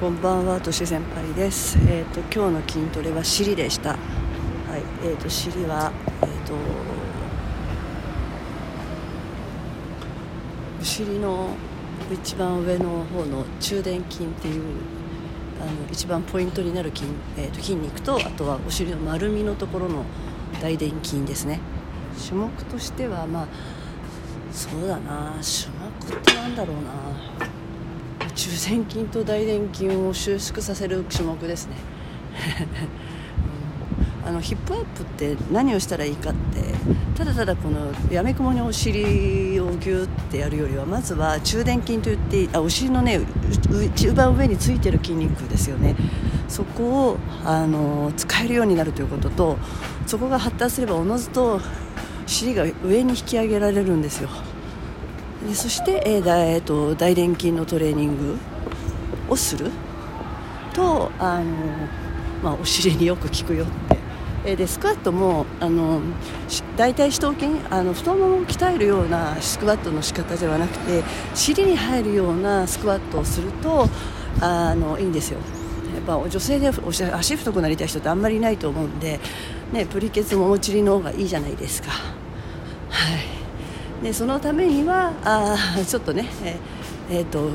[0.00, 1.76] こんばんは、とし先輩です。
[1.88, 3.88] えっ、と今日の筋トレは尻でした。
[3.90, 3.98] はい、
[5.04, 5.90] えっ、と尻は
[6.22, 6.54] えっ、と
[10.80, 11.48] お尻の
[12.12, 14.62] 一番上の方の中殿筋っていう
[15.60, 20.04] あの一番ポイントになる筋,、えー、と筋肉とあとはお尻の丸みのところの
[20.62, 21.58] 大殿筋ですね。
[22.24, 23.48] 種目としてはまあ
[24.52, 27.57] そうだな種目ってなんだろうな。
[28.38, 31.72] 中殿筋と大殿筋を収縮させる種目ですね、
[34.24, 36.62] あのヒップアップって何をしたらいいかって
[37.16, 43.20] ただただこのやめくもにお尻をギュッてやるよりはまずは中殿筋といってあお尻のね
[43.84, 45.96] 一番上についてる筋肉ですよね。
[46.46, 49.58] そこをあの使えるようになるということと
[50.06, 51.60] そこが発達すればおのずと
[52.26, 54.28] 尻が上に引き上げられるんですよ。
[55.54, 58.36] そして、えーだえーと、大臀筋のトレーニング
[59.28, 59.70] をする？
[60.74, 61.44] とあの、
[62.42, 63.98] まあ、お尻によく効くよって、
[64.44, 66.00] えー、でスクワットもあの
[66.76, 71.02] 大腿四頭筋あの太ももを鍛えるようなスクワットの仕方ではなくて
[71.34, 73.88] 尻に入るようなスクワットをすると
[74.40, 75.40] あのいいんですよ。
[75.94, 76.70] やっぱ女性で
[77.12, 79.18] 足太くなりたい人ってあんまりいないと思うんで、
[79.72, 81.90] ね、プリケツももちりの方がいいじゃないですか。
[81.90, 83.37] はい。
[84.02, 87.50] でそのためにはあちょっとね、えー、えーと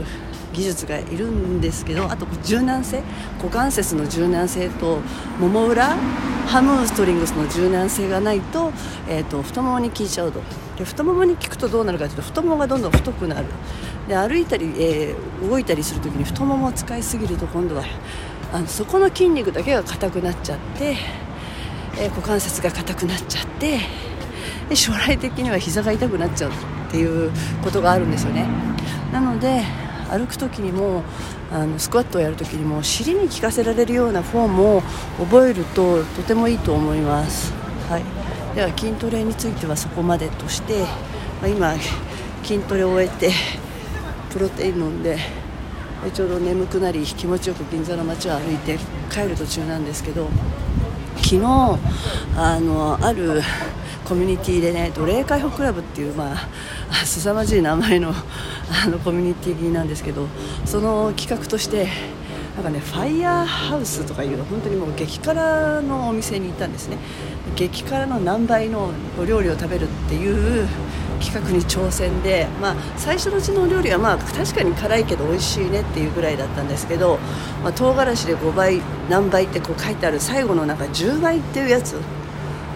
[0.54, 3.02] 技術がいるんですけどあと柔軟性
[3.38, 5.00] 股関節の柔軟性と
[5.40, 5.96] もも裏
[6.46, 8.72] ハムストリングスの柔軟性がないと,、
[9.10, 10.42] えーと、太ももに効いちゃうと。
[10.78, 13.48] で太ももに効くとどうなるかというと太ももがどんどん太くなる。
[14.08, 17.84] で歩いたり、えー、動いたりするときに太ももを使いすぎると今度は
[18.52, 20.96] あのそこの筋肉だけが硬くなっちゃって、
[21.98, 23.80] えー、股関節が硬くなっちゃって
[24.70, 26.54] で将来的には膝が痛くなっちゃうっ
[26.92, 27.32] ていう
[27.64, 28.48] ことがあるんですよね。
[29.12, 29.64] なので
[30.10, 31.04] 歩く時にも
[31.52, 34.82] あのスクワットをやる時にも尻に効かせられるようなフォームを
[35.20, 37.54] 覚えるととてもいいと思います、
[37.90, 40.88] はい、では筋トレについてはそこまでとして、ま
[41.44, 41.74] あ、今
[42.44, 43.32] 筋トレを終えて
[44.32, 45.18] プロテイン飲んで
[46.14, 48.78] ちょうど眠くなり気持ちよく銀座の街を歩いて
[49.12, 50.28] 帰る途中なんですけど
[51.18, 51.80] 昨日
[52.36, 53.42] あのある
[54.06, 56.50] コミュニティでね奴隷解放クラブっていうまあ
[57.06, 60.28] 凄まじい名前の あのコミュニティなんですけど
[60.66, 61.88] その企画として
[62.56, 66.98] なんかねファイヤーハウスとかいう本当にもう激辛のお店に行ったんですね。
[67.56, 70.68] 激辛の何倍のお料理を食べるっていう
[71.20, 77.20] 企画に挑戦で、まあ、最初のうちのお料理はまあ確かに辛いけど美味しいねっていうぐらいだったんですけど、
[77.64, 81.96] まあ、唐辛子で5倍何倍ってこう書いてある最後のなんか10倍っていうやつ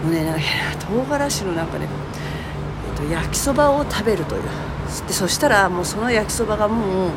[0.04, 0.24] もうね
[0.80, 1.86] 唐辛子のなんかね、
[2.98, 4.42] えっと、焼きそばを食べるという。
[5.06, 7.10] でそしたらもうその焼きそばがもう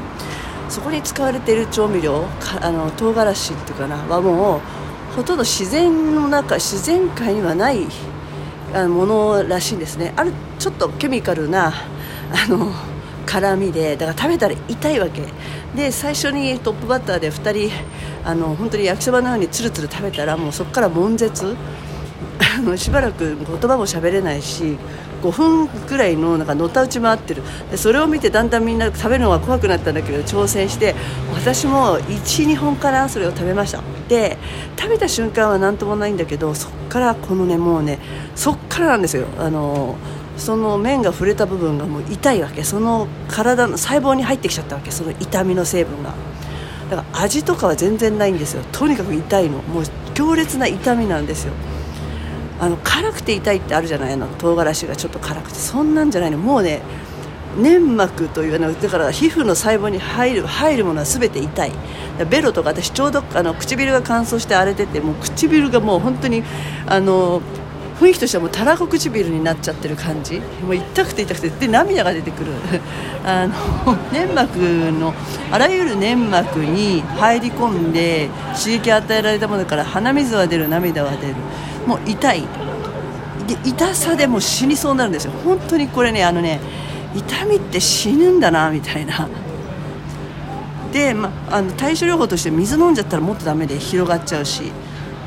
[0.68, 2.25] そこに使われている調味料
[2.62, 4.62] あの唐辛子っていうかなはもう
[5.16, 7.88] ほとんど自然の中自然界にはない
[8.74, 10.14] あのものらしいんですね。
[10.16, 12.72] あるちょっとケミカルなあの
[13.25, 15.24] 辛みでだから食べたら痛いわけ。
[15.75, 17.72] で最初にトップバッターで2人
[18.25, 21.56] あの本当に焼きそばのようにつるつる食べたらもうそこから悶絶。
[22.62, 24.78] のしばらく言葉も喋れないし
[25.22, 27.44] 5分ぐらいのなんかのたうち回ってる。
[27.70, 30.96] でそれを見てだんだんみんな食べるのが怖くなったんだけど挑戦して
[31.34, 33.82] 私も12本からそれを食べました。
[34.08, 34.38] で
[34.78, 38.00] 食べた瞬間は何ともないんだけどそこからこのねもうね
[38.36, 39.28] そっからなんですよ。
[39.38, 39.96] あの
[40.38, 42.64] その麺が触れた部分がもう痛いわけ。
[42.64, 44.90] その体の細胞に入ってきちゃったわけ。
[44.90, 46.14] その痛みの成分が。
[46.90, 48.64] だから味とかは全然ないんですよ。
[48.72, 49.60] とにかく痛いの。
[49.60, 49.84] もう
[50.14, 51.54] 強烈な痛みなんですよ。
[52.62, 55.58] あの辛くて痛いってあるじゃないの唐辛子がちょっと辛くて。
[55.58, 56.38] そんなんじゃないの。
[56.38, 56.82] もうね
[57.58, 61.72] 粘膜というのだから皮膚の細胞に入る入るものは全て痛い。
[62.30, 66.44] ベロとか私ちょうどあの唇が乾燥して荒れててもう唇がもう本当に
[66.86, 67.42] あの
[68.02, 70.40] 雰囲気としてはもうたらこ唇になっちゃってる感じ。
[70.40, 71.50] もう痛くて痛くて。
[71.50, 72.52] で涙が出てくる。
[73.24, 73.54] あの
[74.12, 75.14] 粘膜の
[75.52, 81.36] あらゆる粘膜に入り込んで刺激を与えられたものから鼻水は出る涙は出る。
[81.86, 82.44] もう痛い。
[83.48, 85.34] で痛さでも死にそうになるんですよ。
[85.46, 86.59] 本当にこれねあのね
[87.14, 89.28] 痛みって死ぬんだなみたいな。
[90.92, 94.72] で、まあの対処療法として水飲んじゃったらもっとダメで広がっちゃうし。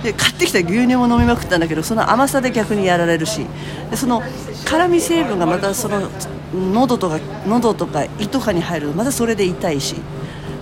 [0.04, 3.46] で買ってきた牛乳も飲みまくったんだけどその甘さで逆にやられるし
[3.90, 4.22] でその
[4.66, 6.10] 辛み成分がまたその
[6.52, 9.96] 喉とか喉とか胃とかに入るとまたそれで痛いし。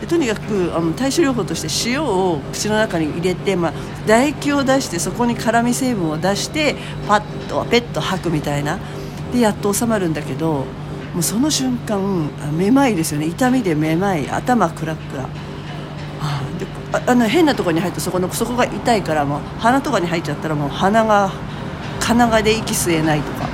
[0.00, 3.72] でとにかくあの対処療法として塩を口の中に入れて、まあ、
[4.04, 6.74] 唾液を出してそこに辛み成分を出して
[7.06, 8.80] パッとペッと吐くみたいな。
[9.32, 10.64] でやっと収まるんだけど
[11.14, 13.26] もうその瞬間めまいですよね。
[13.26, 15.28] 痛みでめまい頭クラクラ。
[16.92, 21.32] ああの変なところに入ってそこのそこが痛いからもう鼻とかに入っちゃったらもう鼻が
[22.00, 23.48] 金がで息吸えないとか。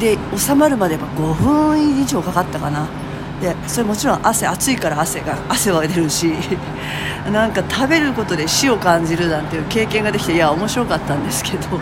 [0.00, 2.86] で収まるまで5分以上かかったかな。
[3.40, 6.32] でそれもちろん汗暑いから汗が汗は出るし
[7.32, 11.80] なんか食べることで死を感じるなんていう経験ができていや面白かったんですけど。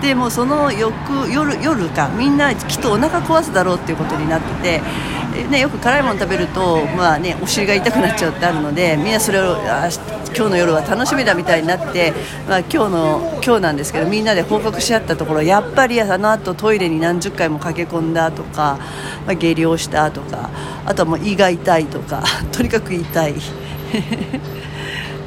[0.00, 4.82] でもその翌夜夜かみんなきっとお腹壊すだろうっていうことになってて
[5.30, 12.12] ね、よく辛いもの食べると、まあね、お尻が痛くなっちゃうってあるのでみんなそれを今日の夜は楽しみだみたいになって、
[12.48, 18.78] まあ、今日の今日なんですけどみんなで報告し合ったところやっぱりあのあとトイレに何十回も駆け込んだとか、
[19.26, 20.50] まあ、下痢をしたとか
[20.84, 22.22] あとはもう胃が痛いとか
[22.52, 23.34] とにかく痛い。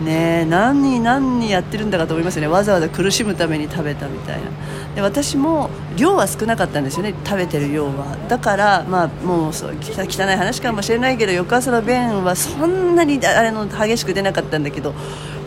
[0.03, 2.47] ね何何やってるんだかと思いますよね。
[2.47, 4.43] わざわざ苦しむために食べたみたいな。
[4.95, 7.13] で私も量は少なかったんですよね。
[7.25, 8.17] 食べてる量は。
[8.27, 14.93] だからまあもうそう汚い話かもしれないけど翌朝の便はそんなにあれの激しく出なかったんだけど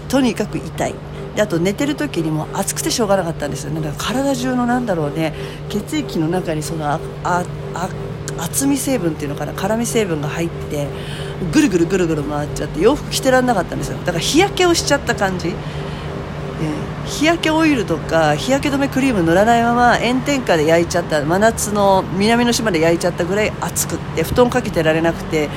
[0.08, 0.94] とにかく痛い。
[1.34, 3.80] であと寝てる時にも暑くてしょうがなかったんですよね。
[3.80, 5.34] だから体中のなんだろうね
[5.68, 7.44] 血液の中にそのああ
[8.38, 10.88] 厚み成分っていうのかな辛み成分が入って
[11.52, 13.98] ぐるぐるぐるぐる回っちゃって洋服着てらんなかったんですよ。
[13.98, 15.54] だから日焼けをしちゃった感じ、えー、
[17.06, 25.48] 日焼けオイルとか日焼け止めクリーム塗らないまま炎天下で焼いちゃった真夏の南の島で焼いちゃったぐらい暑くって布団かけてられなくて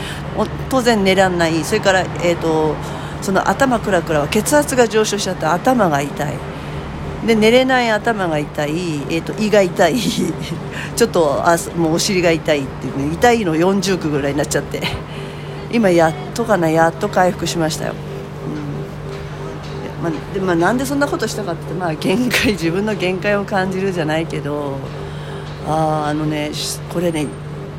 [0.69, 1.63] 当然寝らんない。
[1.63, 2.75] それから、えーと、
[3.21, 6.33] その頭クラクラは血圧が上昇しちゃって頭が痛い。
[7.25, 8.71] で寝れない頭が痛い、
[9.09, 9.95] えーと、胃が痛い。
[10.95, 11.43] ちょっと
[11.77, 14.81] もうお尻が痛いっていう、ね、痛いの40区ぐらいになっちゃって。
[15.71, 17.93] 今やっとかなやっと回復しましたよ、
[20.01, 20.11] うん。
[20.11, 24.77] までまあ、なんでそんなことしたかって、まあ、限界自分の限界を感じるじゃないけど
[25.67, 26.51] ああのね
[26.91, 27.27] これね,、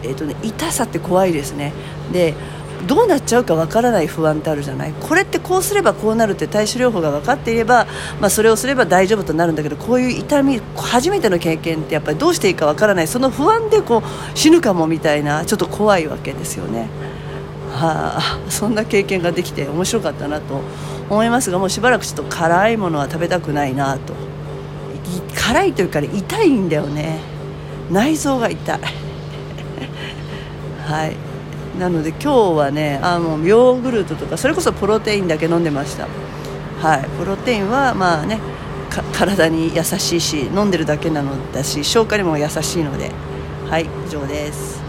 [0.03, 1.73] えーとね痛さって怖いですね。
[2.13, 2.35] で
[2.87, 4.93] どうなっちゃうかわからない不安ってあるじゃない？
[5.01, 7.87] これってこうすればこうなるって対処療法が分かっていれば、
[8.21, 13.09] まあ、それをすれば大丈夫となるんだけどこういう痛み初めての経験ってやっぱりどうしていいかわからない。
[13.09, 16.89] その不安でこう死ぬかもみたいなちょっと怖いわけですよね。
[17.73, 20.61] はあ、そんな経験ができて面白かったなと
[21.09, 24.15] 思いますがもうしばらくちょっと辛いものは食べたくないなと。
[25.37, 27.21] 辛いというか痛いんだよね。
[27.91, 28.81] 内臓が痛い。
[30.87, 31.17] はい。
[31.79, 36.09] なので今日はねあのヨーグルトとかそれこそプロテインだけ飲んでました。
[36.81, 37.09] はい。
[37.19, 38.41] プロテインはまあね
[39.13, 43.11] 体に優しいし飲んでるだけなのだし消化にも優しいので。
[43.71, 44.80] はい以上です。